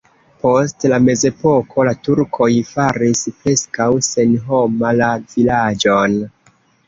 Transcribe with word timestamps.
Post 0.43 0.85
la 0.91 0.97
mezepoko 1.07 1.83
la 1.87 1.93
turkoj 2.07 2.47
faris 2.71 3.21
preskaŭ 3.43 3.89
senhoma 4.09 4.95
la 5.03 5.11
vilaĝon. 5.35 6.17